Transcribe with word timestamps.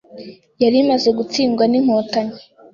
yari 0.61 0.77
imaze 0.83 1.09
gutsindwa 1.17 1.63
n’Inkotanyi, 1.67 2.37